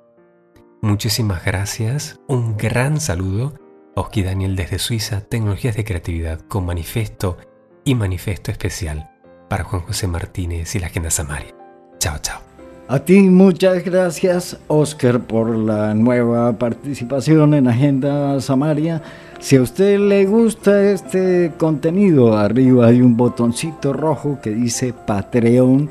Muchísimas 0.82 1.44
gracias, 1.44 2.18
un 2.26 2.56
gran 2.56 3.00
saludo 3.00 3.54
Oski 3.94 4.22
Daniel 4.22 4.56
desde 4.56 4.78
Suiza, 4.78 5.20
Tecnologías 5.20 5.76
de 5.76 5.84
Creatividad 5.84 6.40
con 6.40 6.64
manifiesto 6.64 7.36
y 7.84 7.94
manifiesto 7.94 8.50
especial 8.50 9.10
para 9.48 9.64
Juan 9.64 9.82
José 9.82 10.06
Martínez 10.06 10.74
y 10.74 10.78
la 10.78 10.86
Agenda 10.86 11.10
Samaria. 11.10 11.54
Chao, 11.98 12.16
chao. 12.22 12.40
A 12.88 12.98
ti 12.98 13.20
muchas 13.20 13.84
gracias, 13.84 14.58
Oscar, 14.66 15.20
por 15.20 15.54
la 15.54 15.94
nueva 15.94 16.52
participación 16.54 17.54
en 17.54 17.68
Agenda 17.68 18.40
Samaria. 18.40 19.02
Si 19.38 19.56
a 19.56 19.62
usted 19.62 19.98
le 19.98 20.26
gusta 20.26 20.90
este 20.90 21.52
contenido, 21.56 22.36
arriba 22.36 22.86
hay 22.86 23.00
un 23.00 23.16
botoncito 23.16 23.92
rojo 23.92 24.40
que 24.42 24.50
dice 24.50 24.92
Patreon, 24.92 25.88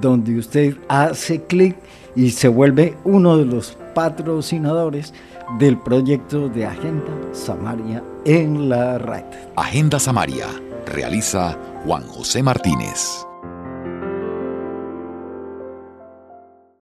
donde 0.00 0.38
usted 0.38 0.76
hace 0.88 1.42
clic 1.42 1.76
y 2.16 2.30
se 2.30 2.48
vuelve 2.48 2.96
uno 3.04 3.36
de 3.36 3.44
los 3.44 3.76
patrocinadores 3.94 5.12
del 5.58 5.78
proyecto 5.78 6.48
de 6.48 6.66
Agenda 6.66 7.12
Samaria 7.32 8.02
en 8.24 8.68
la 8.68 8.98
red. 8.98 9.24
Agenda 9.54 9.98
Samaria 9.98 10.46
realiza 10.86 11.56
Juan 11.84 12.02
José 12.08 12.42
Martínez. 12.42 13.25